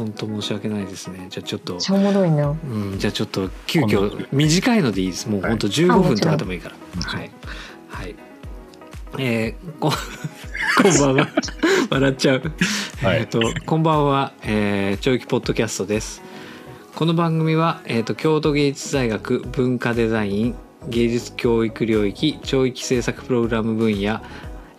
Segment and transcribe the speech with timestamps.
[0.00, 1.26] 本当申し訳ないですね。
[1.28, 2.48] じゃあちょっとしょうもろいな。
[2.48, 5.28] うんじゃあちょっと急遽短いのでいいです。
[5.28, 6.76] もう本当15分とかでもいいから。
[7.02, 7.30] はい。
[7.88, 8.14] はい。
[9.18, 9.92] えー、こ
[10.82, 11.28] こんばんは。
[11.90, 12.42] 笑っちゃう、
[13.02, 13.20] はい。
[13.20, 16.22] えっ、とこんばんは、えー、長期ポッドキャストです。
[16.94, 20.54] この番組は、えー、と京都芸術大学文化デザイン
[20.88, 24.20] 芸術教育領域教育制作プログラム分野、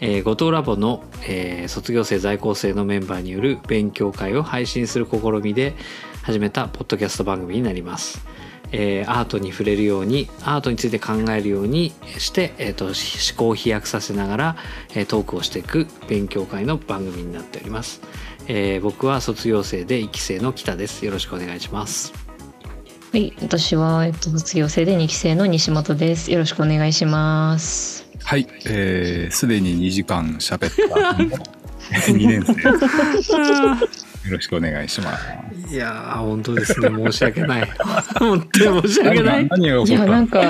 [0.01, 5.75] えー、後藤ラボの、えー卒業生在校生のメンバーによる勉強会を配信する試みで
[6.23, 8.25] 始めたポッドキャスト番組になります。
[8.71, 12.93] えーアートに触れるようにアートについて考えるようにして、えー、と思
[13.37, 14.55] 考を飛躍させながら、
[14.95, 18.01] えートークをしていく勉強会の番組になっております。
[18.47, 21.05] えー僕は卒業生で1期生の北です。
[21.05, 22.30] よろしくお願いします。
[23.11, 26.31] はい私は、えっと、卒業生で2期生の西本です。
[26.31, 28.05] よろしくお願いします。
[28.23, 31.17] はい、えーすでに2時間喋った。
[31.91, 32.53] 2年生。
[32.53, 32.61] で
[33.21, 33.31] す。
[33.33, 35.73] よろしくお願いします。
[35.73, 36.89] いやー本当ですね。
[36.89, 37.69] 申し訳ない。
[38.17, 39.47] 本当に申し訳ない。
[39.49, 40.05] 何がい起こった？
[40.05, 40.41] やなんか。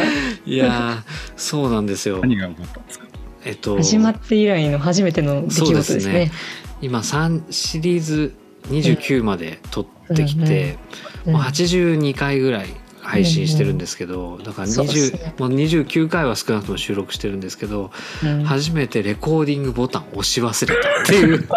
[0.46, 1.02] いやー
[1.36, 2.20] そうなんですよ。
[2.22, 3.06] 何が起こったんですか？
[3.46, 3.78] えっと。
[3.78, 6.28] 始まって以来の初めての出来事ですね。
[6.32, 6.38] す
[6.84, 8.34] 今3シリーズ
[8.68, 10.82] 29まで撮ってきて、うん
[11.26, 12.68] もう82回ぐらい
[13.02, 15.36] 配信してるんですけど、だからそうです20、ね。
[15.38, 17.92] もう29回は少なくとも収録してるんですけど、
[18.24, 18.44] うん。
[18.44, 21.48] 初めてレコーディングボタンを押し忘れたっていう。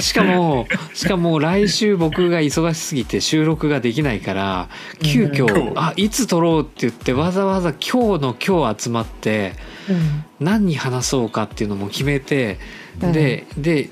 [0.00, 4.68] しかもしかも来週僕が忙しすぎて収録ができないから
[5.02, 5.32] 急うん。
[5.32, 9.54] 遽あいつ撮ろうって言ってわざわざ今日の今日集まって
[9.88, 10.24] うん。
[10.38, 12.60] 何に話そうかっていうのも決めて
[13.00, 13.90] でで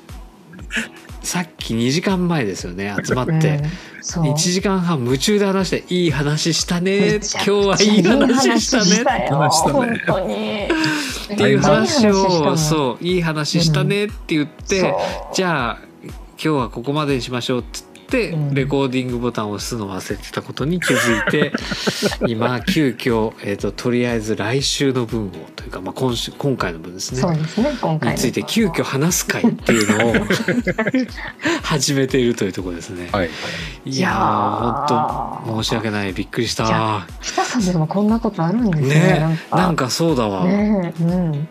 [1.23, 3.33] さっき2時間前ですよね集まって。
[3.33, 3.63] うん
[4.07, 4.25] そう。
[4.25, 9.75] 1時間半夢中で話して「いい話したね今日はいい話したね」よ話したね。
[9.75, 10.69] 本当に。
[11.35, 14.95] っていう話をうそういい話したねって言って、
[15.35, 17.96] じゃあ今日はここまでにしましょうっつって、
[18.33, 18.55] うん。
[18.55, 21.53] レコーディングボタンを押すのを忘れてたことに気づいて
[22.29, 27.21] 今急遽、えー、ととりあえず来週の分をというか、まあ、今週今回の分ですね。
[27.21, 30.27] そうですね今回のについて急遽話す会っていうのを
[31.63, 33.09] 始めているというところですね。
[33.13, 33.31] はい。
[33.85, 36.13] いやー本当申し訳ない。
[36.13, 37.07] びっくりした。
[37.21, 39.57] 北さんでもこんなことあるんですねねか。
[39.57, 41.49] なんかそうだわ、ねえうん。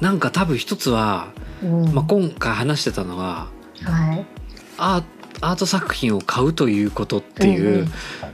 [0.00, 1.28] なんか多分一つは、
[1.62, 1.94] うん。
[1.94, 3.48] まあ、今回話してたのは
[3.82, 4.26] はい。
[4.78, 5.02] アー
[5.40, 7.88] アート作品を買うということっていう、うんうん。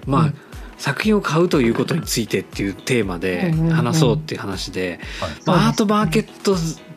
[0.06, 0.34] まあ、うん。
[0.78, 5.30] 作品を買うということについてっていうテーマで話そうっていう話で、はい。
[5.44, 6.56] まあ、アートマーケット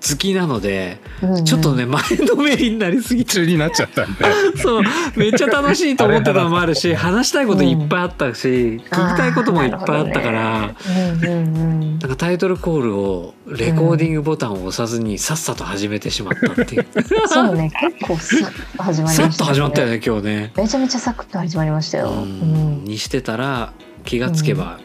[0.09, 1.46] 好きなので、うんうん。
[1.46, 3.34] ちょっとね前のめりになりすぎて。
[3.34, 4.25] 中になっちゃったんで。
[4.62, 4.84] そう。
[5.16, 10.75] めっちゃ楽しいと思ってたのもあるし話したいこといっぱいあったし、聞きたいこともいっぱいあったから。
[10.88, 16.86] うんうんうんなんかタイトルコールをレコーディングボタンを押さずにさっさと始めてしまったっていう、
[17.28, 20.52] そうね結構さっと始まりさっとました始まったよね今日ね。
[20.58, 22.09] めちゃめちゃサクッと始まりましたよ。
[22.09, 22.81] ううん。
[22.81, 23.72] んにしてたら
[24.03, 24.80] 気がつけば、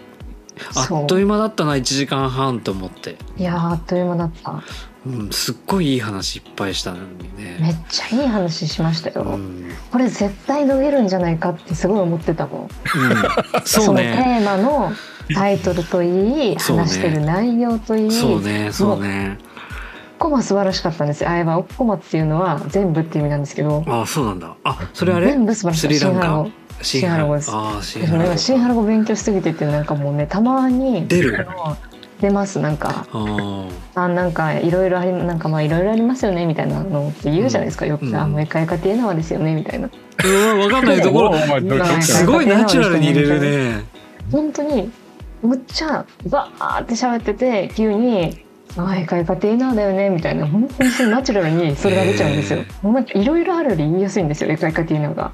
[0.76, 4.62] あっという間だったな1時間半と思って、いやーあっという間だった。
[5.08, 7.58] うん、すっごいいい話いっぱいしたのにね。
[7.60, 9.22] めっちゃいい話しましたよ。
[9.22, 9.32] うん。
[9.32, 12.68] うん、これ絶対伸びるんじゃないかってすごい思ってたもん。
[13.64, 14.92] そうのテねーマの
[15.34, 18.70] タイトルといい、そうね話してる内容といい、そうね。
[18.72, 19.38] そうね。
[20.18, 21.30] コマ素晴らしかったんですよ。
[21.30, 24.56] あやばコマっていうのは全部っていう意味なんですけど、あそうなんだ。
[24.64, 25.28] あそれあれ？
[25.28, 25.80] 全部素晴らしい。
[25.80, 26.46] スリランカ？
[26.82, 27.50] シンハラ語シです。
[27.52, 31.46] あーシンハラ語シンハラ語勉強しすぎてってなんかもうねたまに出る。
[31.48, 31.76] あの
[32.20, 33.06] 出ますなんか。
[33.94, 38.16] あなんかいろいろありなんかまあいろいろありますよねみたいなのって言うじゃないですか、よくうん。
[38.16, 39.88] あもう一回家庭縄ですよねみたいな。
[40.24, 41.34] うんわかんないところ
[42.02, 43.84] すごいナチュラルに入れるね。
[44.32, 44.90] 本当に
[45.42, 48.44] むっちゃバーって喋ってて急に
[48.76, 50.46] 「あ一回家庭縄だよね」みたいな。
[50.46, 52.60] 本当にナチュラルにそれが出ちゃうんですよ。
[53.14, 55.30] いろいろあるより言いやすいんですよ一回家庭縄が。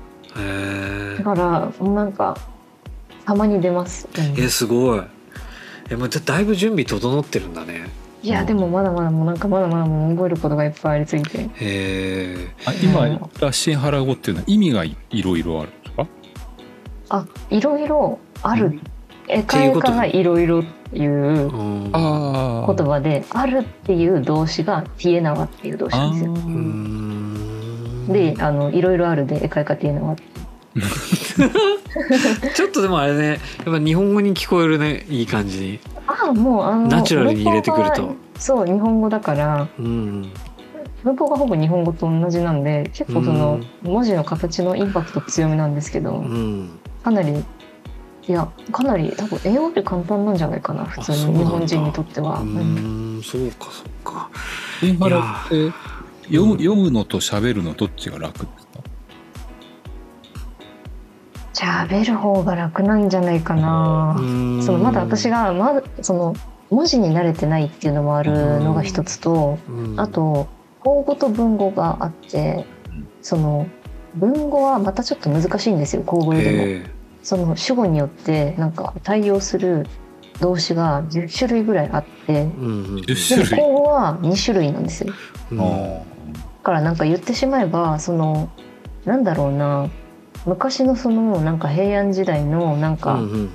[1.19, 1.35] だか
[1.81, 2.37] らなんか
[3.25, 4.07] たまに出ます。
[4.17, 4.45] うん。
[4.45, 5.01] えすごい
[5.91, 7.89] えもうだだいぶ準備整ってるんだね。
[8.23, 11.39] いやでもまだまだもうなんかまだまだもう覚えることがいっぱいありすぎて。
[11.43, 16.07] へえあ今言ったシンハラ語っていうのは意味がいろいろあるんですか？
[17.11, 18.81] あいろいろある、
[19.29, 26.33] えていうこと絵画がいろいろっていう言葉で「ある」っていう動詞が「ティエナワ」っていう動詞なんですよ。
[26.33, 28.07] うーん。
[28.09, 30.17] であのいろいろあるで絵描いかティエナワ
[32.55, 33.29] ちょっとでもあれね
[33.65, 35.61] やっぱ日本語に聞こえるねいい感じ。
[35.61, 38.15] にああもうあのナチュラルに入れてくると。
[38.39, 40.31] そう日本語だからうん
[41.05, 46.71] 文法がほぼ日本語と同じなんで結構その文字の形のインパクト強めなんですけどうん。
[47.05, 47.45] かなり
[48.27, 52.41] いやかなり多分英語より簡単なんじゃないかな普通に日本人にとっては。
[52.41, 53.19] ううん。
[53.19, 54.29] んそうかそうか。
[54.81, 55.71] シンハラって
[56.25, 58.47] 読む読むのと喋るのどっちが楽？
[61.55, 64.17] 喋る方が楽なんじゃないかな。
[64.65, 66.35] そのまだ私がまだその
[66.71, 70.49] 文字に慣れてないっていうのもあるのが一つと、うんあと
[70.81, 72.67] 口語と文語があって
[73.23, 73.67] その
[74.15, 76.89] 文語はまたちょっと難しいんですよ口語よりも。
[77.23, 79.87] その主語によってなんか対応する
[80.41, 85.15] 動詞が10種類ぐらいあってうんうん10で口語は2種類なんですよ。
[85.53, 86.15] うん
[86.65, 88.51] からなんか言ってしまえばその
[89.05, 89.91] なんだろうな
[90.47, 93.51] 昔のそのなんか平安時代のなんうんかうん。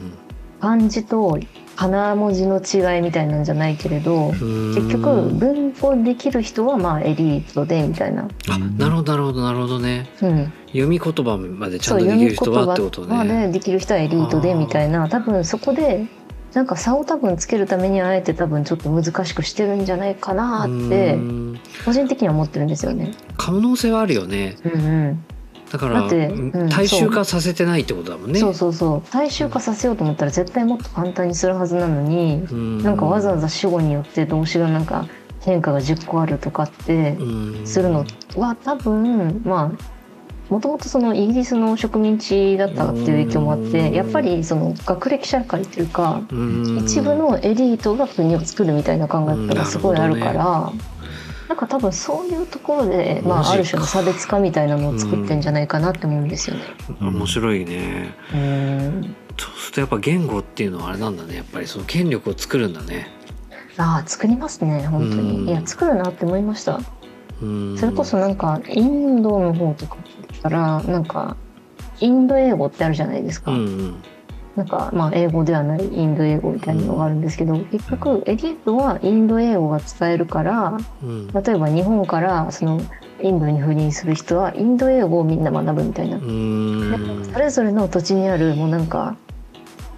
[0.62, 1.40] 漢字と
[1.78, 4.76] 仮名文字の違いみたいなんじゃないけれどうん。
[4.76, 10.10] 結局文法できる人はまあエリートでみたいな、あなるほどなるほどなるほどね。
[10.22, 13.48] うん、読み言葉までちゃんとできる人はってこと葉ね。
[13.48, 15.08] でできる人はエリートでみたいな。
[15.08, 16.08] 多分そこで
[16.54, 21.60] なんか差を多分つけるためにあえて多分ちょっと難しくしてるんじゃないかなってうん。
[21.86, 23.12] 個人的には思ってるんですよね。
[23.38, 24.58] 可能性はあるよね。
[24.66, 24.76] うんう
[25.12, 25.26] ん
[25.72, 28.40] だからだってうん大衆化させてないってことだもんね。
[28.40, 28.54] そう。
[28.54, 32.84] そうそう大衆化させようと思ったら絶対もっと簡単にするはずなのに、うん。
[32.84, 35.08] なんかわざわざ主語によって動詞がなんか
[35.42, 37.68] 変化が10個あるとかってうん。
[37.68, 38.06] するの
[38.36, 40.00] は多分まあ
[40.50, 46.80] もともとそのイギリスの植民地だったっていう影響もあってやっぱりその学歴社会っていうかうん。
[46.84, 50.72] 一部のエリートが国を作るみたいな考え方がすごいあるから。
[51.50, 56.62] なんか多分そういうところで、まあ、ある種の差別化みたいなのを作ってんじゃないかなって思うんですよね。
[57.02, 58.14] 面白いね。
[58.32, 59.16] うん。
[59.36, 61.38] そうするとやっぱ言語っていうのはあれなんだね。
[61.38, 63.08] やっぱりその権力を作るんだね。
[63.78, 64.86] ああ作りますね。
[64.86, 65.50] 本当に、うん。
[65.50, 66.80] いや作るなって思いました。
[67.42, 67.78] うん。
[67.80, 70.02] それこそなんかインドの方とかだ
[70.38, 71.36] ったらなんか
[72.00, 74.04] インド英語ってあるじゃないですか、うんうん
[74.60, 81.28] なんかまあ英語ではないインド英語みたいなのがあるんですけど結局エリートはインド英語が使えるからうん。
[81.28, 82.82] 例えば日本からその
[83.22, 86.18] インドに赴任する人はインド英語をみんな学ぶみたいな。
[86.18, 86.20] う。
[86.20, 87.30] ん。
[87.32, 89.16] それぞれの土地にあるもうなんか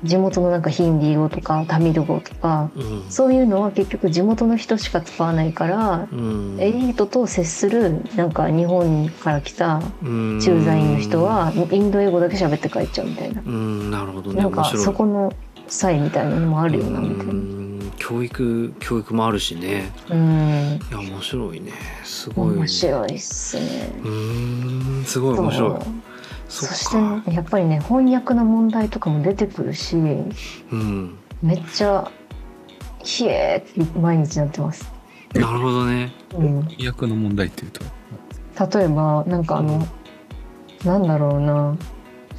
[0.04, 3.04] 地元のなんかヒンディー語とかタミル語とかうん。
[3.10, 6.58] そういうのは結局地元の人しか使わないからうん。
[6.60, 10.40] エリートと接するなんか日本から来たうん。
[10.42, 13.42] 駐在員の人はインド英語だけ喋って帰っちゃうみたいな。
[13.46, 14.42] うんなるほどね。
[14.42, 15.34] なんかそこの
[15.68, 17.34] 差異みたいなのもあるよなみたいな。
[17.34, 17.92] うん。
[17.98, 19.92] 教育教育もあるしね。
[20.10, 20.80] うん。
[20.90, 21.72] いや面白いね。
[22.04, 22.56] すごい。
[22.56, 23.92] 面白いっすね。
[24.04, 26.11] うーんすごい面白い
[26.52, 31.18] そそしてやっぱりね翻訳の問題とかも出てくるしうん。
[31.42, 32.12] めっちゃ
[33.04, 34.92] 「ひえ!」って毎日なってます、
[35.34, 36.12] なるほどね。
[36.38, 37.82] うん、飛躍の問題っていうと。
[38.78, 39.88] 例えばなんかあの
[40.86, 41.76] なんだろうな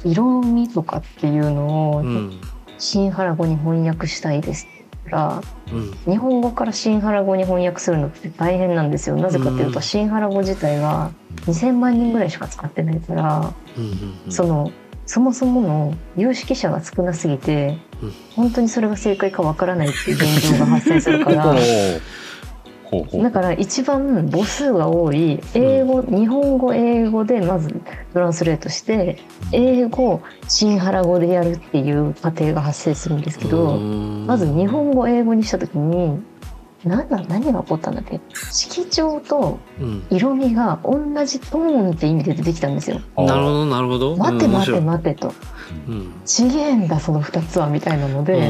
[0.05, 2.39] 色味とかっていうのをうん。
[2.79, 4.67] 新原語に翻訳したいです
[5.13, 6.11] らうん。
[6.11, 9.15] 日本語から新原語に翻訳するのって大変なんですよ。
[9.15, 9.73] なぜかといううん。
[9.73, 11.11] と新原語自体が
[11.47, 14.71] 2000万人ぐらいしか使ってないから、うんその
[15.05, 18.13] そもそもの有識者が少なすぎて、うん。
[18.35, 21.55] 本当にそれが正解かわからないっていう現状が発生するから
[23.01, 27.69] だから一番母数が多い英語、日本語英語でまず
[28.13, 29.19] トランスレートして
[29.51, 34.27] 英語新原語でやるっていう過程が発生するんですけど、うん。
[34.27, 36.21] まず日本語英語にした時に
[36.83, 38.19] 何だ何が起こったんだっけ
[38.51, 40.05] 色調とうん。
[40.09, 42.99] 色味が同じトーンって意味で出てきたんですよ。
[43.17, 44.17] なるほどなるほど。
[44.17, 45.33] 待て待て待てと。
[45.87, 46.13] うん。
[46.39, 48.49] えんだその2つはみたいなのうで、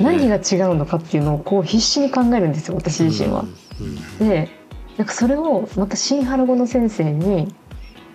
[0.00, 3.42] 何が違うのかっていうのをこう必死に考えるんですよ私自身は。
[3.42, 3.54] うん
[4.18, 4.48] で
[4.96, 7.54] なんかそれをまた新原語の先生に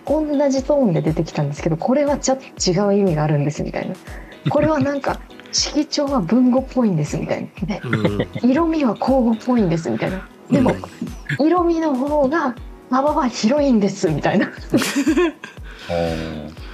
[0.06, 3.94] 同じトーンで出てきたんですけどこれはちょっと違う意味があるんですみたいな。
[4.50, 5.20] これはなんか
[5.52, 7.66] 色調は文語っぽいんですみたいな。
[7.66, 8.50] でうん。
[8.50, 10.26] 色味は口語っぽいんですみたいな。
[10.50, 10.74] でも
[11.38, 12.54] 色味の方が
[12.90, 14.50] 幅は広いんですみたいな。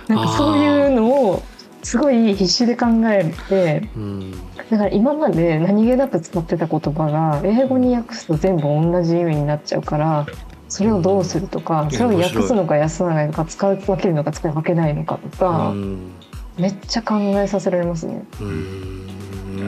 [0.08, 1.42] なんかそういうのを
[1.82, 4.34] すごい必死で考えてうん
[4.70, 10.26] だから今まで何気なく使ってた言葉が英語に訳すと全部同じ意味になっちゃうから
[10.68, 11.90] それをどうするとかうん。
[11.90, 16.10] それを訳すのか訳さないのか使い分けるのか使い分けないのかとうかん。
[16.58, 18.24] めっちゃ考えさせられますね。
[18.40, 19.06] うん。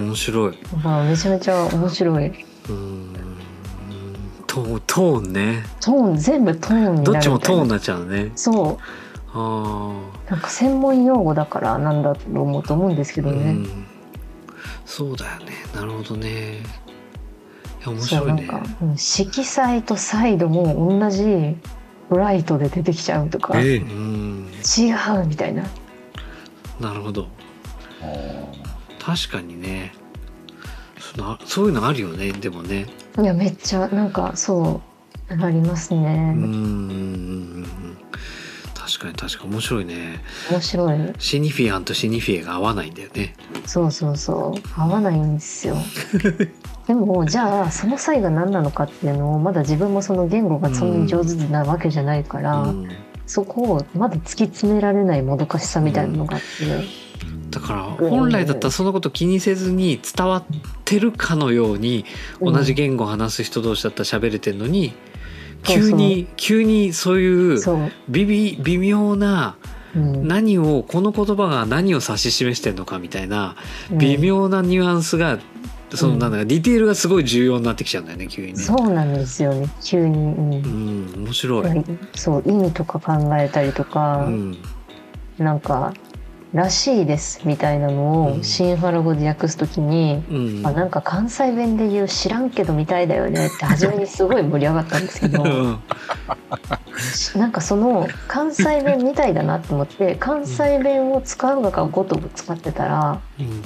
[0.09, 0.59] 面白い。
[0.75, 2.45] だからめちゃめちゃ面白い。
[2.69, 3.12] うん。
[4.47, 5.62] トーントーンね。
[5.81, 7.12] トーン全部トーンになるみたいな。
[7.12, 8.33] どっちもトーンになっちゃうね。
[8.37, 8.83] そう。
[9.38, 9.93] あ
[10.31, 13.57] なんか専門用語だからなんだと思うと思うんですけあ、どね。
[14.87, 15.52] うん、そうだよね。
[15.75, 16.59] なるほどね。
[16.59, 16.62] い
[17.85, 18.33] や面そ白ね。
[18.33, 21.57] うないんか、うん色彩とサイドも同じ
[22.09, 23.76] ブライトで出てきちゃうとか、ええ。
[23.78, 25.64] うん違うみたいな。
[26.81, 27.28] なるほど。
[29.00, 29.93] 確かにね。
[30.99, 32.87] そのそういうのあるよねでもね。
[33.21, 34.83] いやめっちゃなんかそ
[35.31, 36.33] うありますうね。
[36.33, 37.62] ん
[38.87, 40.21] 確確かに確かに面白いね。
[40.50, 40.99] 面白い。
[41.19, 43.35] シニフィアンとシニフィエが合わないんだよね。
[43.66, 44.81] そうそうそう。
[44.81, 45.76] 合わないんですよ。
[46.87, 52.88] でもじゃあその際が何なのかっていうのをまだ自分もその言語がそんなに上手なわけじゃないから、うん。
[53.26, 56.47] そこをまだ突き詰められないもどかしさみたいなのがあって、
[57.50, 60.45] だから本来だったらそのこと気にせずに伝わっ
[60.85, 62.05] てるかのように
[62.40, 64.95] うん同じ言語を話す人同士だったら喋れてんのに
[65.66, 67.58] 急に急にそういう
[68.08, 69.56] 微微微妙な
[69.94, 70.28] うん。
[70.28, 73.56] 何をこの言葉が何を指し示してんのかみたいな
[73.90, 73.99] うん。
[73.99, 75.38] 微妙なニュアンスが
[75.94, 76.18] そのうん。
[76.18, 78.58] なんだかディテールがすごい重要になってきちゃうんだよね急にね。
[78.58, 80.54] そうなんですよね急に、うん。
[80.54, 80.58] う
[81.20, 81.85] ん面白い。
[82.14, 84.58] そう意味とか考えたりとか、うん。
[85.38, 85.92] なんか
[86.53, 90.67] 「らしいです」みたいなのうんをシンハラ語で訳すときに、うん。
[90.67, 95.81] あなんか関西弁で言う「知らんけど」みたいだよねって初めにすごい盛り上がったんですけどうん。
[97.37, 103.62] なんかその関西弁みたいだなと思って関西弁を使うのかごとく使ってたらうん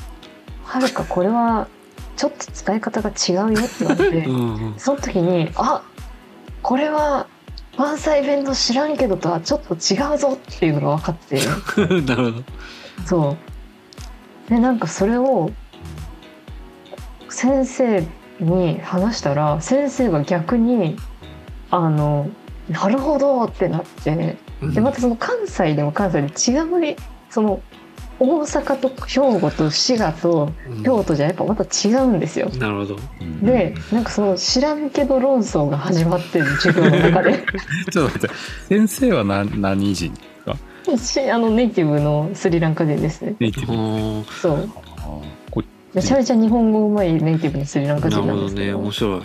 [0.65, 1.67] はるかこれは
[2.17, 4.75] ちょっと使い方が違うよって言われてうん。
[4.79, 5.83] その時にあ
[6.63, 7.27] これは
[7.81, 11.41] 関西弁の知らんけどとはちょっと違うぞっていうのが分かって。
[11.79, 12.45] う んなるほど。
[13.07, 13.37] そ
[14.49, 15.51] うでなんかそれを
[17.31, 18.05] 先生
[18.39, 20.99] に話したら先生が逆に
[21.71, 22.29] あの
[22.69, 26.97] なるほどってなってうんでまたその関西でも関西で違う
[27.31, 27.63] その
[28.21, 30.83] 大阪と兵庫と滋賀とうん。
[30.85, 32.50] 京都じゃやっぱまた違うんですよ。
[32.59, 32.97] なるほど。
[33.21, 33.41] うん。
[33.45, 37.45] でなんかその知らんけど論争が始まってる授業の中で。
[37.91, 38.35] ちょっと待って。
[38.69, 40.99] 先生は何何人ですか？
[40.99, 43.35] しあのネイティブのスリランカ人ですね。
[43.41, 43.73] ネイティブ。
[43.73, 44.69] うんそう。
[45.93, 48.67] めちゃめちゃ日本語うまいネイティブのスリランカなるほど人なんですけど。
[48.79, 48.85] ね。
[48.85, 49.23] 面白い。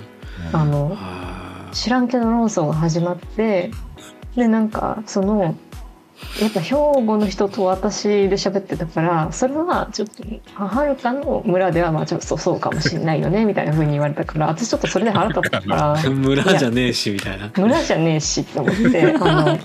[0.53, 3.71] あのは知らんけど論争が始まって
[4.35, 5.55] でなんかその
[6.41, 10.23] やっぱ兵庫の人と私で喋ってたからそれはちょっと
[10.65, 17.51] はるかの村ではまあちょっとそうかもしれないよね みたいな風に言われたから私ちょっとそれで腹立ったからい村じゃねえしみたいな。
[17.55, 19.57] 村じゃねえしって思ってあの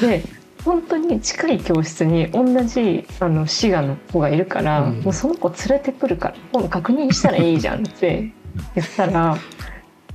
[0.00, 0.22] で
[0.64, 8.32] 本当に近い教室に同じあの滋賀の子がいるから、うんもうその子連れてくるから今度確認したらいいじゃんって
[8.74, 9.36] 言ったら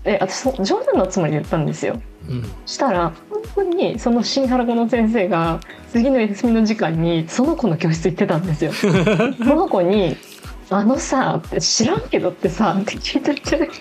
[0.05, 2.01] え私そ冗談のつもりで言ったんですよ。
[2.29, 2.43] うん。
[2.65, 5.59] したら本当にその新原語の先生が
[5.91, 8.71] 次の休みの時間にその子の教室行ってたんですよ。
[9.39, 10.15] その子に
[10.69, 13.69] 「あのさ」って「知らんけど」ってさって聞いてて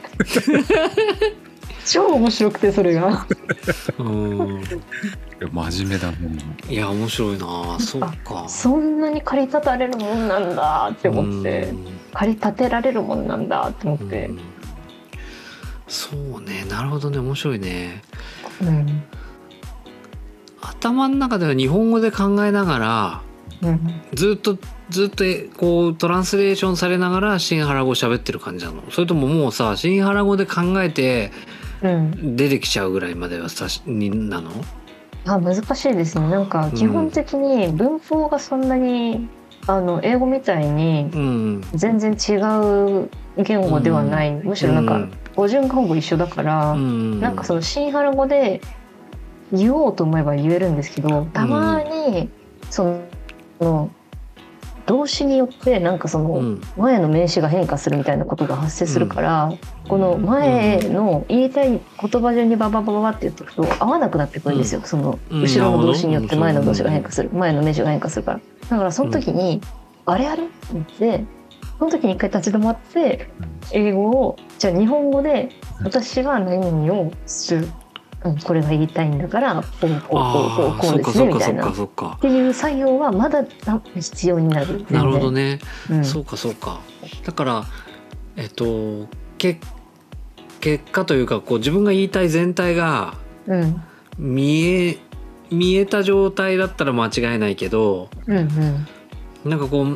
[1.84, 3.26] 超面白くてそれが。
[3.98, 4.62] うん。
[5.52, 7.78] 真面目だもんいや面白いな。
[7.78, 8.44] そうか。
[8.48, 11.68] そんなに駆り立たれるもんなんだって思って。
[12.12, 14.26] 駆り立てられるもんなんだって思って。
[14.26, 14.55] うんうん
[15.88, 18.02] そうねなるほどね面白いね。
[18.60, 19.04] うん。
[20.60, 23.22] 頭の中では日本語で考えながら
[23.62, 24.02] うん。
[24.14, 24.58] ずっと
[24.90, 25.24] ずっと
[25.56, 28.82] こうトランスレーションされながら新原語喋ってる感じなの？
[28.90, 31.30] それとももうさ新原語で考えて
[31.82, 32.36] うん。
[32.36, 34.50] 出てきちゃうぐらいまではさしになの？
[35.26, 36.28] あ難しいですね。
[36.28, 39.28] なんか基本的に文法がそんなに
[39.66, 41.60] あの英語みたいにうん。
[41.74, 42.34] 全然違
[43.02, 45.12] う言語ではない、むしろなんかうん。
[45.34, 47.20] 語順がほぼ一緒だから、うん。
[47.20, 48.60] なんかその新原語で
[49.52, 52.28] 言おうと思えば言えるんですけどたまに
[52.70, 53.00] そ
[53.60, 53.90] の
[54.86, 56.60] 動詞によってなんかその、うん。
[56.76, 59.52] 前の名詞が変化するみたいなことが発生するから、
[59.88, 61.80] この前の言いたい言
[62.22, 68.40] 葉順にバババババって言っておくと合わなくなってくるんですよ、そのうん後ろの動詞によって前の動詞が変化すする、前の名詞が変化するから
[68.70, 69.60] だからその時に、
[70.04, 71.24] あれあれって思って
[71.78, 73.28] その時に一回立ち止まって
[73.72, 75.50] 英語をじゃあ日本語で
[75.82, 77.68] 私は何々をする、
[78.24, 81.70] うん、これが言いたいんだからこうこうこうこうこうっかそっかそっすねみたいな。
[81.70, 83.44] っていう作業はまだ
[83.94, 84.86] 必要になる。
[84.90, 85.58] なるほどね、
[85.90, 86.04] うん。
[86.04, 86.80] そうかそうか。
[87.24, 87.64] だから
[88.36, 89.60] えっとけ
[90.60, 93.14] 結果というかこう自分が言いたい全体が
[93.46, 93.82] うん。
[94.18, 94.98] 見え
[95.50, 98.86] 見えた状態だったら間違いないけどうんうん。
[99.50, 99.86] なんかこう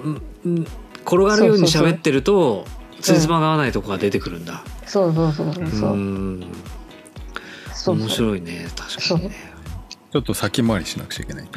[1.11, 2.65] 転がるように喋ってると
[3.01, 4.63] つじつまが合わないとこが出てくるんだ。
[4.87, 5.91] そうそうそうそううそう。
[7.95, 9.35] う面白いね確かにね。
[10.13, 11.49] ちょっと先回りしなくちゃいけない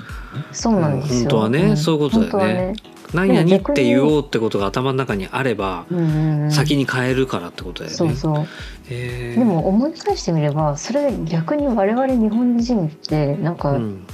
[0.51, 1.19] そうなんですよ。
[1.21, 2.73] 本当はねんそういうことだよね
[3.11, 5.85] 本何々って言おうってことが頭の中にあれば
[6.49, 7.97] 先に変えるからってことだよね。
[7.97, 8.47] そうそう。
[8.89, 14.07] でも思い返してみればそれ逆に我々日本人ってなんか、うん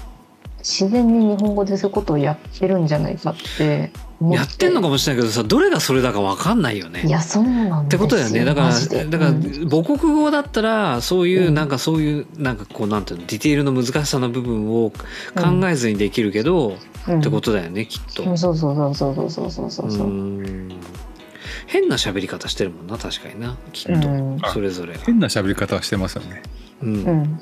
[0.61, 7.03] 自然に日本語でそういうことをやってるんじゃないかって思やってんのかもしれないけどさどれがそれだか分かんないよね。
[7.05, 8.43] いやそうなんってことだよね。
[8.43, 9.69] だからだからうん。
[9.69, 11.53] 母国語だったらそういううん。
[11.53, 14.91] なんかそういうなんかこうなんていうのディテールの難しさの部分を
[15.35, 17.19] 考えずにできるけど、うん。
[17.19, 18.23] ってことだよねきっと。
[18.23, 20.71] うんそうそうそうそうそうそうそうそううーん。
[21.67, 23.55] 変な喋り方してるもんな確かにな。
[23.71, 24.39] きっと、うん。
[24.53, 24.95] それぞれ。
[24.95, 26.41] が、変な喋り方はしてますよね。
[26.81, 26.93] うん。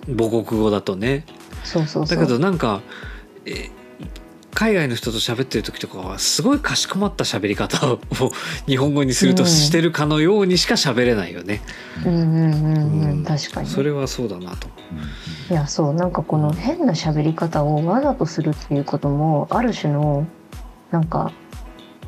[0.08, 0.18] うん。
[0.18, 1.26] 母国語だとね。
[1.64, 2.18] そうそうそう。
[2.18, 2.82] だけどなんか
[3.46, 3.72] え
[4.58, 8.00] 海外の人と喋ってる時とかはすごいかしこまった喋り方を
[8.66, 11.62] 日本語にするとうんしてるかのようにしか喋れないよね、
[12.04, 13.68] うんうんうん確かに。
[13.68, 14.68] それはそうだなと。
[15.52, 20.26] いやそうなんかこの変な喋り方をわざとするっていうこともある種の
[20.90, 21.32] なんか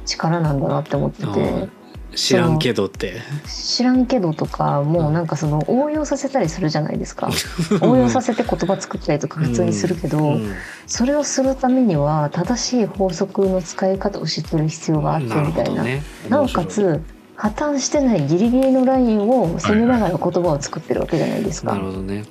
[0.08, 1.70] 力なんだなって思ってあてー
[2.16, 3.22] 知らんけどって。
[3.48, 7.30] 知らんけどとかもうなんかその応用させたりするじゃないですか。
[7.82, 10.54] 応用させて言葉作ったりとか普通にするけど、うん。
[10.88, 15.84] それをするためには正しい法則の使い方を知ってる必要があってみたいな。
[15.84, 16.04] ね。
[16.30, 17.02] なおかつ
[17.40, 22.26] 破綻してないギリギリのラインを攻めながら言葉を作ってるわけじゃないですなかるほどね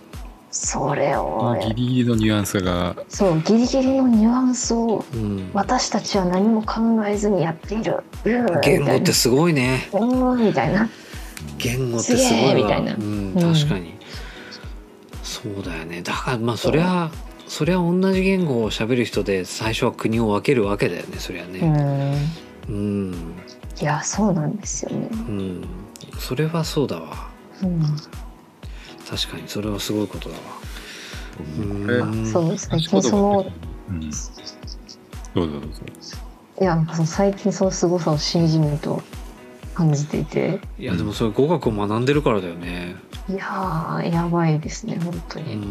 [0.50, 1.56] それを。
[1.60, 2.96] ギリギリのニュアンスが。
[3.08, 5.50] そうギリギリのニュアンスをうん。
[5.52, 8.02] 私たちは何も考えずにやっている。
[8.24, 9.88] うー言語ってすごいね。
[9.92, 10.88] うーんみたいな。
[11.58, 12.54] 言語ってすごいわ。
[12.54, 12.94] みたいな。
[12.94, 13.94] うん、うん確かに、
[15.22, 16.02] そうだよね。
[16.02, 17.10] だからまあそりゃ
[17.46, 22.14] そりゃ同じ言語を喋る人で最初は国を分けるわけだよねそりゃうねん。
[22.68, 23.34] うん。
[23.80, 25.68] いやそうなんですよね、うん、
[26.18, 27.30] それはそうだわ。
[27.62, 27.82] うん、
[29.08, 30.42] 確かにそれはすごいことだわ。
[31.40, 31.42] う
[31.92, 32.26] えん。
[32.26, 33.50] そう最近その
[33.88, 34.30] うん、どうぞ
[35.34, 35.68] どうぞ。
[36.60, 39.02] いやその最近その凄さをしみじみと
[39.74, 40.60] 感じていて。
[40.78, 42.96] いやでもそれ語学を学んでるからだよね。
[43.30, 45.62] いやーやばいですね本当に、うん。
[45.62, 45.64] い。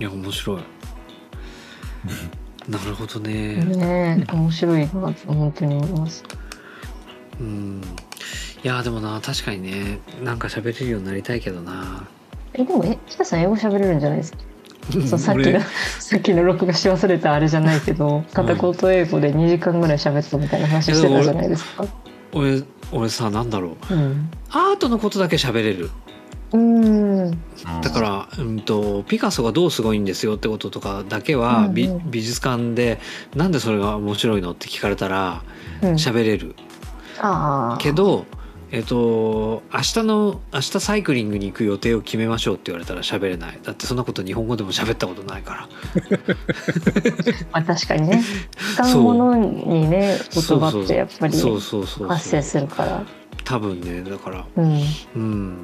[0.00, 0.62] いや面白い。
[2.68, 3.64] なるほどね。
[3.64, 6.22] ねえ面白いなと本当に思います。
[7.40, 7.80] うん
[8.64, 12.06] いやでもな確かにねなんか喋れるようになりたいけどな。
[12.54, 14.38] えでもえ北さん英語喋れるんじゃないですか？
[15.06, 15.60] そうさっきの俺？
[16.00, 21.84] さっきの録画し忘れたあれじゃないけど片言英語で2時間ぐらい喋ったみたいな話してたじゃないですか？
[22.32, 23.94] 俺俺さなんだろう。
[23.94, 25.90] うん、アートのことだけ喋れる。
[26.52, 26.58] うー
[27.30, 27.30] ん。
[27.82, 32.10] だから、うん、とピカソがどうすごいんですよってこととかだけは、美うんうん。
[32.10, 32.98] 美術館で
[33.36, 35.42] なんでそれが面白いのって聞かれたら
[35.82, 36.54] うん、喋れる。
[37.20, 38.24] ああけど、
[38.70, 43.58] えっと明日の明日サイクリングに行く予定を決めましょうって言われたら喋れない。
[43.62, 45.68] だってそんなこと日本語でも喋ったことないから。
[47.52, 48.22] まあ確かにね。
[48.74, 52.08] 使うものにね言葉ってやっぱりそうそうそうそう。
[52.08, 53.04] 発生するから。
[53.44, 54.44] 多分ねだから。
[54.56, 54.82] うん。
[55.16, 55.56] うん。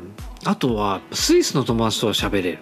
[0.45, 2.59] あとはスイスの友達とは喋れる。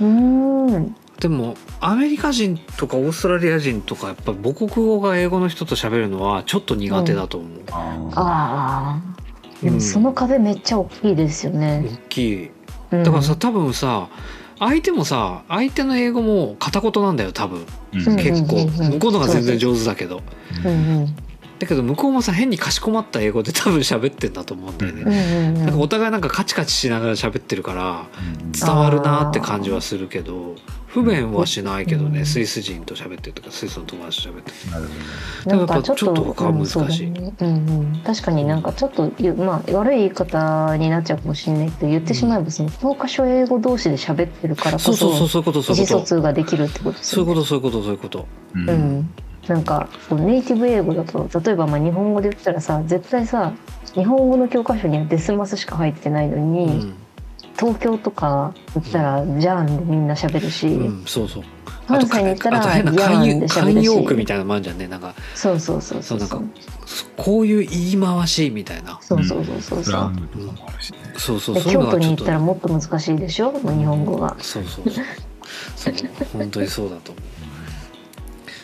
[0.00, 0.96] うーん。
[1.20, 9.23] でもアメリカ人とかオーストラリア人とかやっぱ母国語が英語の人と喋るのはちょっと苦手だと思う、あああ
[9.64, 11.84] でもその壁めっちゃ大きいですよね。
[11.86, 12.50] 大きい。
[12.92, 13.02] うん。
[13.02, 14.08] だからさ多分さ
[14.58, 17.64] 相手もさ相手の英語も片言なんだよ多分。
[17.92, 18.92] ーうん結構うんうん。
[18.94, 20.22] 向こうの方が全然上手だけど。
[20.64, 20.74] うんう
[21.04, 21.16] ん。
[21.58, 25.66] だけど向こうもさ変にかしこまった英語で多分喋ってんだと思うんだよね、うんうんうん。
[25.66, 28.06] なんかお互いなんかカチカチしながら喋ってるから
[28.44, 28.52] うん。
[28.52, 30.56] 伝わるなって感じはするけど
[30.94, 34.88] 不便はしないけどね、うんスイス人と喋ってるとかスイスの友達と喋ってるなるほ
[35.50, 35.56] ど。
[35.56, 37.06] ねなんかちょっとちょっと他は難しい。
[37.06, 37.48] うんそうだねうん。
[37.48, 46.06] うん、確かになんかちょっとゆまあ悪い言い方になっちゃうかもしれないけど言ってしまえばその教科書英語同士で喋ってるからこそうそうそうそそういうことそう意思疎いうこと。
[46.06, 47.26] 通ができるってことそういう。
[47.26, 49.10] ことそういうことそういうことうんうん、
[49.48, 53.52] なんかネイティブ英語だと例えばまあ日本語で言ったらさ絶対さ
[53.94, 56.94] 日本語の教科書にはデスマスしか入ってないのに、うん、
[57.58, 61.42] 東京とか言ったら「じゃん」でみんな喋るし、うん、そうそう。
[61.86, 63.58] 関西に行ったらあと変なギャーン慣用で喋るし。
[63.58, 66.18] 慣用句みたいなのもあるじゃんねなんかそうそうそうそそう。
[66.18, 66.40] うなんか
[67.16, 68.98] こういう言い回しみたいな。
[69.02, 70.12] そうそうそうそうそう。
[71.16, 74.34] そうそうでそう京都に行ったらもっと難しいでしょ日本語が。
[74.40, 75.04] そうそうそう。
[75.76, 75.94] そう。
[76.32, 77.24] 本当にそうだと思う。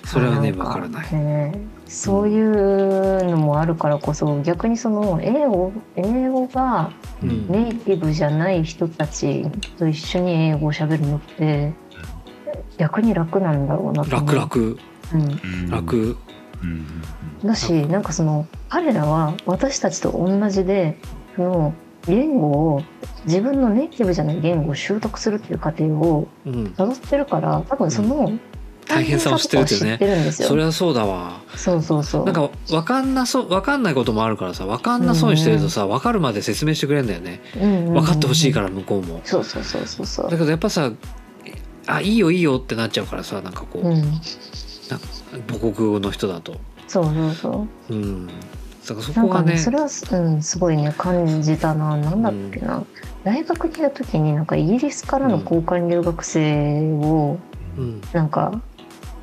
[0.07, 1.15] それはねんわからない。
[1.15, 1.53] ね
[1.91, 7.49] そういうのもあるからこそ逆にその英語英語がうん。
[7.49, 11.75] ネイティブじゃない人たちと一緒に英語を喋るのって
[12.79, 14.35] 逆に楽なんだろうなと思う。
[14.37, 14.81] 楽々
[15.13, 15.41] うん。
[15.65, 15.71] うん。
[15.71, 16.17] 楽。
[16.63, 17.03] うん。
[17.45, 20.97] だしなんかその彼らは私たちと同じで
[21.35, 21.75] その
[22.07, 22.83] 言語を
[23.25, 26.53] 自分のネイティブじゃない言語を習得するっていう過程をうん。
[26.77, 28.39] 辿ってるから多分その
[28.91, 29.95] 大変さを知ってるってね。
[29.95, 30.49] ってるんですよ。
[30.49, 31.41] それはそうだわ。
[31.57, 32.25] そうそうそう。
[32.25, 37.41] なんか分かんなそう分かんないこともあるからさ分かんなそうにしてるとさ分かるまで説明してくれるんだよね。
[37.55, 39.21] 分かってほしいからら向こうも。
[39.25, 40.31] そうそうそうそうそう。
[40.31, 40.93] だけどやっぱさ
[41.87, 44.21] あいいよいいよってなっちゃうからさなんかこう、うん。
[45.49, 46.57] 母国語の人だと。
[46.89, 47.95] そうそうそう。
[47.95, 48.27] うん。
[48.27, 51.97] だからそなんかこがねねそれは、うん、すごいね感じたな。
[51.97, 52.85] なんだっけな、
[53.25, 57.39] 大学にいた時になんかイギリスからの交換留学生を
[57.77, 58.01] うん。
[58.13, 58.61] なんか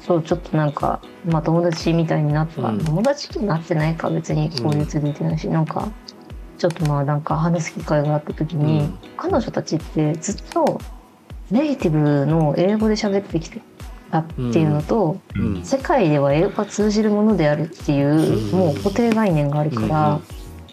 [0.07, 2.83] そうちょっとなんか、まあ、友達みたいになった、うん。
[2.83, 5.91] 友達になってないか別にこういう続いてないし、なんか
[6.57, 8.97] ちょっとまあなんか話す機会があった時に、うん。
[9.17, 10.79] 彼女たちってずっと
[11.51, 13.59] ネイティブの英語で喋ってきて
[14.09, 15.65] たっていうのと、うん。
[15.65, 18.51] 世界では英語が通じるものであるっていう、うん。
[18.51, 20.21] もう固定概念があるから、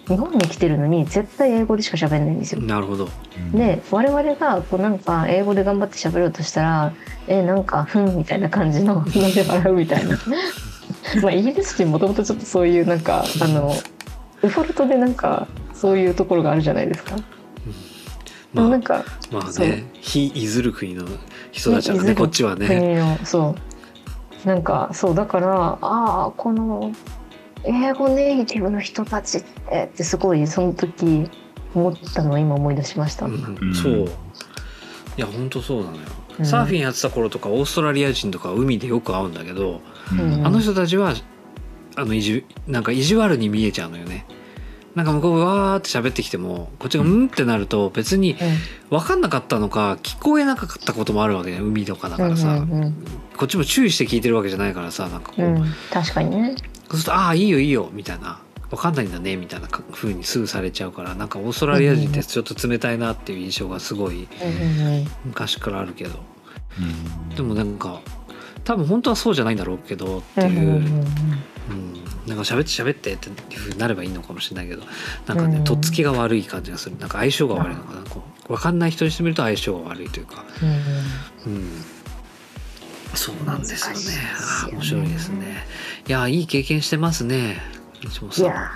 [0.09, 2.61] 日本に来てるのに絶対英語でしか喋んないんですよ。
[2.61, 3.09] なるほど。
[3.55, 6.93] で我々がこうなんか英語で頑張って喋ろうとしたら
[7.27, 10.19] 「えなんかふん」みたいな感じの「なんで笑う」みたいな。
[11.23, 13.75] まあイギリス人もともとちょっとそういうなんかあの
[14.43, 17.17] デフォルトでなんかそういうところがあるじゃないですか。
[18.53, 19.69] まあなんかまあそう。
[19.69, 21.05] ね非いずる国の
[21.51, 22.67] 人たちはねねこっちはね。
[22.67, 23.55] 国のそ
[24.45, 24.49] う。
[24.49, 26.93] なんかそうだからああこの
[27.65, 31.31] 英語ネイティブの人たちってってすごいその時
[31.75, 33.27] 思ったのを今思い出しました。
[33.27, 33.59] うん。
[33.61, 33.75] うん。
[33.75, 33.95] そう。
[35.17, 36.03] いや本当そうなのよ、
[36.39, 36.47] うん。
[36.47, 39.81] サーフィンやってた頃とかオーストラリア人とか海でよく会うんだけど、
[40.13, 40.47] うん。
[40.47, 41.15] あの人たちは
[41.97, 44.27] あの意地なんか意地悪に見えちゃうのよね。
[44.95, 48.37] なんか向こうがわーって喋ってきてもこっちが「うん」ってなると別に
[48.91, 52.95] 分かんなかったのか聞こえなかったこともあるわけね海とかだうんからさ、うんうん。
[53.37, 56.55] こっちも注意して聞いてるわけじゃないからさなんかこう、うん、確かにね。
[56.95, 58.39] そうすると「ああいいよいいよ」みたいな
[58.71, 61.15] 「分かんないんだね」みたいな風にすぐされちゃうから。
[61.15, 64.29] なんかオーストラリア人ってちょっと冷たいなっていう印象がすごい
[65.25, 66.21] 昔からあるけど。
[66.79, 67.37] うん。
[67.37, 68.01] でもなんか
[68.65, 71.07] 多分本当はそうじゃないんだろうけどっていう、うん
[72.27, 74.83] なんか喋って喋ってっていうふうになればいいのかもしれないけど。
[75.27, 75.65] なんかね、うん。
[75.65, 76.97] とっつきが悪い感じがする。
[76.99, 78.01] なんか相性が悪いのかな。
[78.09, 80.45] こう分かんない人にしてみると相性が悪いというか、
[81.47, 81.53] うん。
[81.53, 81.69] うん、
[83.17, 84.01] そうなんですよね。
[84.67, 84.77] よね。
[84.77, 85.65] 面白いですね。
[86.09, 87.61] いやーいい経験してますね
[88.03, 88.69] いやー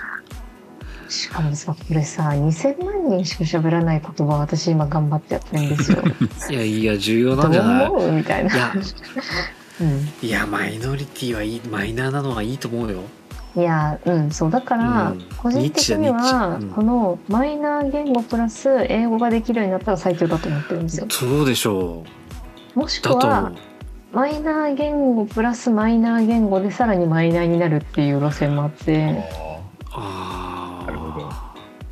[1.11, 6.03] しかもさこれさ2,000万人しか喋らない言葉私今頑張ってやってるんですよ。
[6.51, 7.87] いやいや重要どうんなじゃない？
[7.87, 8.11] 思う？
[8.11, 8.53] みたいな。
[8.55, 8.73] いや。
[9.81, 10.09] うん。
[10.21, 13.01] いやマイノリティはいいマイナーなのはいいと思うよ。
[13.55, 15.25] いやうんそうだから、うん。
[15.37, 16.69] 個人的にはチうん。
[16.71, 21.07] このマイナー言語プラス英語ができるようになったら最強だと思ってるんですよ。
[21.09, 22.03] そうでしょ
[22.75, 23.55] もしうだと思くはう
[24.11, 29.23] マイナー言語プラスマイナー言語でさらにマイナーになるっていう路線もあって
[29.91, 31.29] ああなるほど。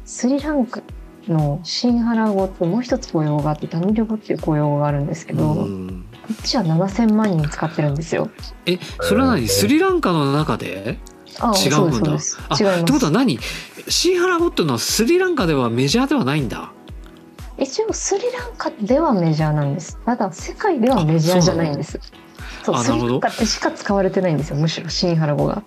[0.04, 0.82] スリランカ
[1.28, 6.06] のシンハラ語ってもう一つ公用語があってタミル語っていう公用語があるんですけど、こうん。
[6.32, 8.30] っちは7,000万人使ってるんですよ。
[8.66, 9.48] えそれは何？
[9.48, 10.98] スリランカの中で？
[11.40, 12.12] あ違そううんだ。
[12.14, 12.78] ですあそうです。
[12.78, 13.38] 違いってことは何？
[13.90, 16.72] シーハラ語っていうのはスリランカではメジャーではないんだ
[17.58, 19.98] 一応スリランカではメジャーなんです。
[20.06, 22.00] ただ世界ではメジャーじゃないんです。
[22.64, 25.64] そうスリランカってしか使われてないんですよむしろシンハラ語が。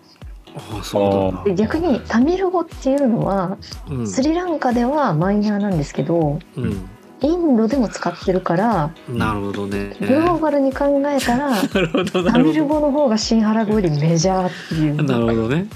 [0.56, 1.44] ああそうだ。
[1.44, 3.56] で逆にタミル語っていうのは
[3.88, 4.06] うん。
[4.06, 6.88] スリランカではマイナーなんですけどうん。
[7.22, 9.94] インドでも使ってるからなるほどね。
[10.00, 11.54] グローバルに考えたら
[12.32, 14.96] タミル語の方がシンハラ語よりメジャーっていう。
[14.96, 15.66] どなるほどね。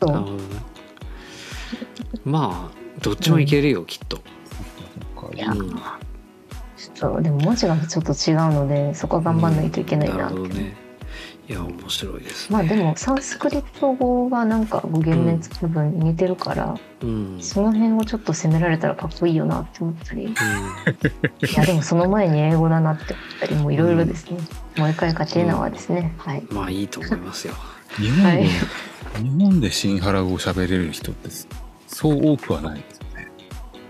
[0.00, 0.42] なるほどね。
[2.24, 4.18] まあどっちもいけるよ、きっと
[5.44, 5.74] そっかいや。
[5.74, 6.00] うん
[6.80, 10.34] ちょっとでも文字がちょっと違うのでそこは頑張んないといけないなるって。
[10.34, 10.74] ほどね。
[11.48, 12.56] いや面白いですね。
[12.56, 20.22] まあでもサンスクリット語がなんか語源面つく分似てるから、うん、その辺をちょっと責められたらかっこいいよなって思ったり。
[20.22, 20.32] いうん。
[21.56, 24.38] やでもその前に英語だなって思ったりもういろいろですね、
[24.78, 26.42] もう一回家庭なはですね、はい。
[26.50, 27.54] まあいいと思いますよ。
[27.96, 28.48] 日本で、はい。
[29.22, 31.28] 日本でシンハラ語を喋れる人って
[31.88, 32.99] そう多くはないです。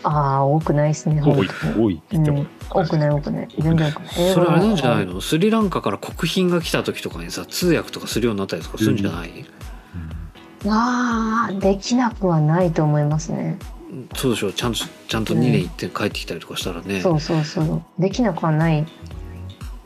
[0.03, 2.41] ああ多くないですね多い多いって言っても。
[2.41, 3.49] うん、多くない多くない。
[3.59, 4.33] 全然多くない。
[4.33, 5.15] それあれなんじゃないの？
[5.15, 9.45] のスリランカから国賓が来た時とかにさ通訳とかするようになったりとかするんじゃない、
[10.67, 13.59] ああできなくはないと思いますね。
[14.15, 18.87] そうでしょちゃんとちゃんと2年行って帰ってきたりとかしたらね、そうそうそうできなくはない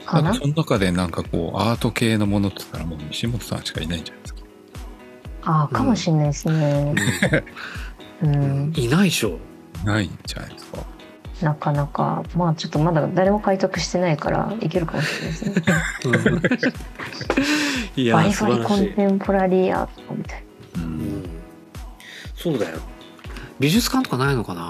[0.05, 0.35] かな。
[0.35, 4.40] その中でなんかこうアート系のものって言ったらもう西本さんしかいないんじゃないですか？
[5.46, 6.94] ああかもしれないですね。
[8.22, 8.72] ううんん。
[8.77, 9.38] いないでしょ
[9.85, 10.79] ないんじゃないですか。
[11.42, 12.23] なかなか。
[12.37, 15.55] まあちょっとまだ誰も開拓してないからいけるかもしれないですね。
[17.97, 18.01] うん。
[18.01, 20.44] い バやリバリコンテンポラリーアートみたい
[20.77, 21.23] ううん。
[21.23, 21.29] ん、
[22.37, 22.79] そうだよ。
[23.61, 24.61] 美術館とかないのかな？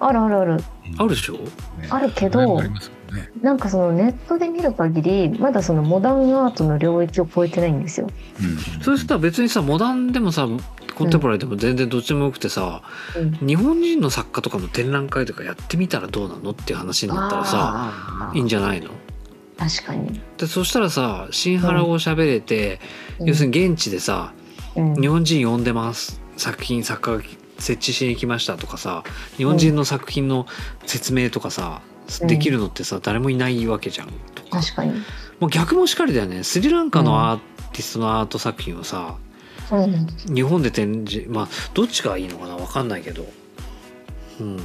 [0.00, 0.64] なあるあるある。
[0.98, 1.34] あるでしょ？
[1.34, 1.48] ね。
[1.90, 3.30] あるけどありますね。
[3.42, 8.08] なんかそのネットで見る限りまだそのモダンアートの領域を超えてないんですよ。
[8.76, 8.82] うん。
[8.82, 10.48] それしたら別にさモダンでもさ
[10.94, 12.82] コンテンポラリーでも全然どっちでもよくてさ、
[13.16, 13.46] うん。
[13.46, 18.90] 日本人の作家とかの展覧会とかやってみたらどうなのっていう話になったらさいいんじゃないの？
[19.56, 22.80] 確かに、でそしたらさ新原語喋れて、
[23.20, 24.32] 要するに現地でさ
[24.76, 24.94] うん。
[24.94, 25.64] 日本人呼ん。
[25.64, 27.24] でます作品作家が
[27.58, 29.02] 設置しに来ましたとかさ
[29.36, 30.46] 日本人の作品の
[30.86, 34.60] 説明とかさ、うんできるのってさ誰もいないわけじゃんとか。
[34.60, 34.92] 確かに、
[35.40, 36.42] もう逆もしかりだよね。
[36.42, 37.40] スリランカのアー
[37.72, 39.16] ティストのアート作品をさ、
[39.70, 42.56] うん、日本で展示まあどっちがいいのかな？
[42.56, 43.26] 分かんないけど。
[44.40, 44.56] うん。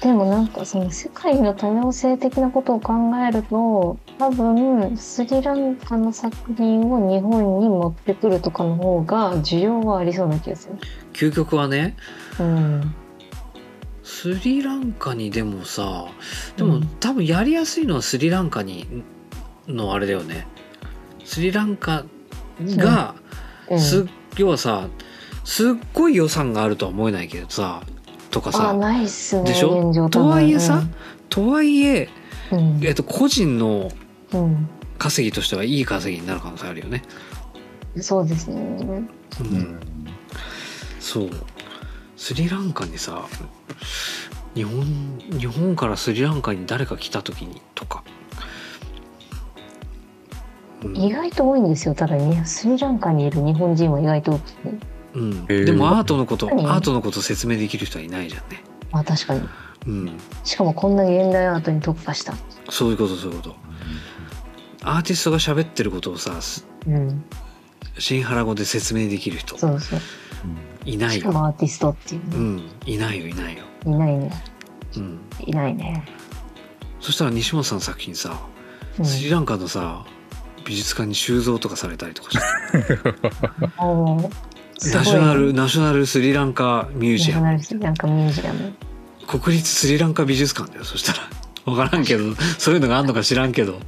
[0.00, 2.92] でもなんかその世界の多様性的なことを考
[3.24, 10.74] えると多分スリランカの作品を日本に持ってくるとかの方が需要はありそうな気がする。
[11.12, 11.96] 究極はね。
[12.40, 12.94] うん、
[14.22, 16.06] スリランカにでもさ
[16.56, 19.02] でも、うん多分やりやすいのはスリランカに
[19.66, 20.46] のあれだよね。
[21.24, 22.04] スリランカ
[22.60, 23.16] が
[23.68, 23.74] う。
[23.74, 24.06] ん、す、
[24.36, 24.86] 要はさ
[25.44, 27.82] すっごい予算があるとは思えないけどさ
[28.30, 30.08] とかあさねでしょ？
[30.08, 30.84] とはいえさ
[31.28, 32.08] とはいえ、
[32.52, 32.80] うん。
[32.84, 33.90] えっと、個人の
[34.32, 34.68] うん。
[34.98, 37.02] 稼ぎとしてはいい稼ぎになる可能性あるよね。
[37.96, 38.54] うん、そうですね。
[38.54, 39.80] うんうん。
[41.00, 41.30] そう
[42.22, 43.26] スリランカにさ
[44.54, 48.04] 日本日本からスリランカに誰か来た時にとか、
[50.84, 50.96] うん。
[50.96, 52.44] 意外と多いんですよただね。
[52.44, 54.58] スリランカにいる日本人は意外と多くて。
[55.14, 58.62] うん、でもアートのことア何ートのこと説明できる人はいないじゃんね。
[58.92, 59.40] まあ確かに。
[59.88, 62.34] うん、しかもこんな現代アートに特化した。
[62.70, 63.56] そういうことそういうこと。
[64.84, 67.24] アーティストが喋ってることをさすうん、
[67.98, 69.58] 新原語で説明できる人。
[69.58, 70.00] そうそう
[70.84, 71.46] いないしかもよ。
[71.46, 72.22] アーティストっていう。
[72.26, 73.64] うね、ん、いないよいないよ。
[73.86, 74.30] いないね。
[74.96, 76.04] うん、いないね。
[77.00, 78.38] そしたら西本さんの作品さ、
[78.98, 79.04] うん。
[79.04, 80.04] スリランカのさ
[80.64, 82.44] 美術館に収蔵とかされたりとかして。
[84.94, 87.42] ナショナルナショナルスリランカミュージアム。
[87.42, 88.72] ナショナルスリランカミュージアム。
[89.26, 91.18] 国立スリランカ美術館だよそしたら。
[91.64, 93.78] 分からんけどそういうのがあんのか知らんけど。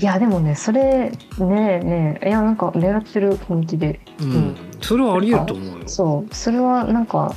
[0.00, 1.44] いやでもねそれねえ
[1.84, 2.28] ねえ。
[2.28, 4.00] いやなんか狙ってる本気で。
[4.20, 5.88] うん、うんそれはありえると思うよ。
[5.88, 6.34] そう。
[6.34, 7.34] それはなんか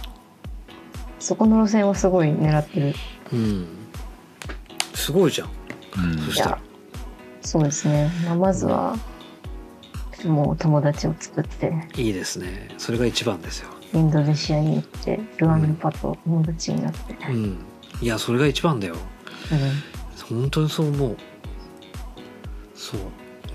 [1.19, 2.93] そこの路線はすごい狙ってる。
[3.34, 3.67] うん。
[4.93, 5.49] すごいじゃん。
[5.97, 6.17] うん。
[6.19, 6.49] そしたら。
[6.51, 6.60] いや
[7.41, 8.97] そうですね、まあ、まずは
[10.25, 11.71] もう友達を作って。
[11.95, 12.69] いいですね。
[12.77, 13.69] それが一番ですよ。
[13.93, 17.58] インドネシアに行ってルアンルパと友達になって、うん。
[18.01, 18.95] いやそれが一番だよ。
[19.51, 20.39] うん。
[20.39, 21.17] 本当にそう思う。
[22.73, 22.99] そう。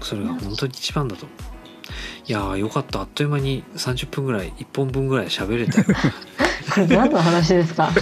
[0.00, 1.49] それが本当に一番だと思う
[2.30, 3.00] いやーよかった。
[3.00, 5.86] あっという間に30分ぐらい1本分ぐらい喋れたよ。
[6.72, 7.88] これ何の話ですか？
[7.88, 7.92] あ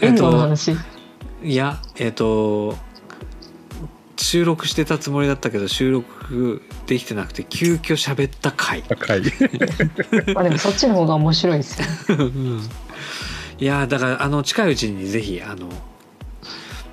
[0.00, 0.76] えっと話。
[1.44, 2.76] いやえっと
[4.16, 8.82] 収録してたつもりだったけど収録できてなくて急遽喋った回。
[10.34, 12.16] まあでもそっちの方が面白いですよ。
[12.18, 12.68] うん。
[13.60, 15.68] いやーだからあの近いうちにぜひあの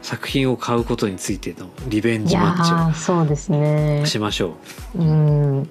[0.10, 4.02] 作品を買うことについてのリベンジマッチーそうですね。
[4.02, 4.56] をしましょ
[4.96, 5.04] う。
[5.04, 5.64] うん。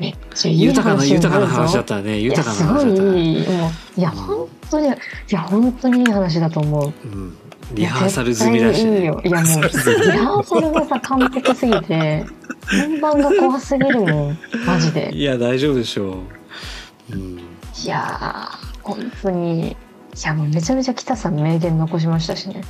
[0.00, 4.16] ね豊かな豊かな話だったらね豊かな話だったら、いいもういやうん。
[4.16, 4.90] 本当にい
[5.28, 6.92] や本当にいい話だと思う。
[7.04, 7.38] うん、
[7.72, 9.22] リハーサル済みだし、ね、いいいよ。
[9.24, 12.26] いやもう リハーサルがさ完璧すぎて
[12.68, 14.38] 本番が怖すぎるもん。
[14.66, 15.14] マジで。
[15.14, 16.14] いや大丈夫でしょ
[17.10, 19.68] う、うん、いやー本当に。
[19.70, 19.76] い
[20.22, 22.62] やもうめちゃめちゃ北さん名言残しましたしね。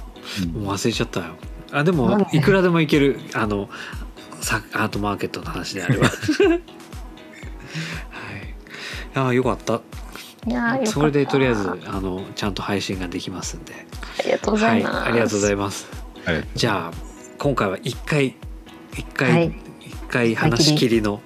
[0.53, 1.27] もう忘れちゃったよ。
[1.73, 3.69] あでもいくらでもいけるあの
[4.41, 6.07] さアートマーケットの話であれば。
[6.09, 6.15] はい。
[9.15, 9.81] ああよかった。
[10.47, 10.91] いやーよかった。
[10.93, 13.87] それでとりあえずあのちゃんと配信ができますんで。
[14.21, 15.87] ありがとうござはいいます、ありがとうございます。
[16.55, 16.97] じゃあ
[17.39, 18.37] 今回は一回
[18.93, 19.49] 一は回、い。
[19.49, 19.55] 一
[20.15, 21.21] 回話し切りの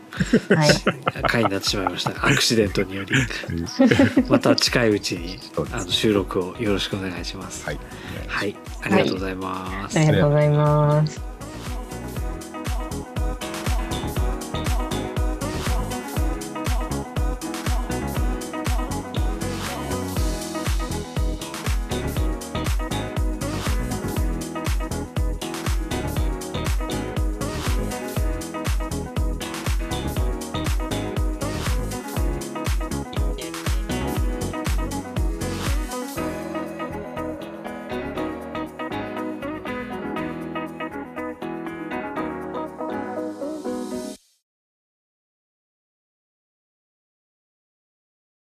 [0.49, 1.23] はい。
[1.29, 2.11] 回になってしまいました。
[2.11, 3.15] アクシデントにより。
[4.29, 5.39] また近いうちに
[5.73, 7.65] あの収録をよろしくお願いします。
[7.65, 7.79] はい。
[8.27, 11.28] はい、ありがとうございます、ありがとうございます